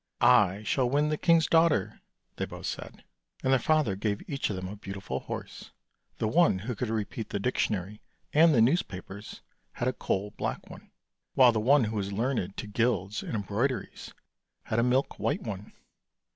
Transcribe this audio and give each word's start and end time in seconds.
"I 0.47 0.63
shall 0.63 0.89
win 0.89 1.09
the 1.09 1.15
king's 1.17 1.45
daughter," 1.45 2.01
they 2.37 2.45
both 2.45 2.65
said, 2.65 3.03
and 3.43 3.53
their 3.53 3.59
father 3.59 3.95
gave 3.95 4.27
each 4.27 4.49
of 4.49 4.55
them 4.55 4.67
a 4.67 4.75
beautiful 4.75 5.19
horse. 5.19 5.69
The 6.17 6.27
one 6.27 6.57
who 6.57 6.73
could 6.73 6.89
repeat 6.89 7.29
the 7.29 7.37
Dictionary 7.39 8.01
and 8.33 8.51
the 8.51 8.63
newspapers 8.63 9.41
had 9.73 9.87
a 9.87 9.93
coal 9.93 10.31
black 10.35 10.67
one, 10.71 10.89
while 11.35 11.51
the 11.51 11.59
one 11.59 11.83
who 11.83 11.97
was 11.97 12.11
learned 12.11 12.57
to 12.57 12.65
Guilds 12.65 13.21
and 13.21 13.35
embroideries 13.35 14.11
had 14.63 14.79
a 14.79 14.83
milk 14.83 15.19
white 15.19 15.43
one. 15.43 15.71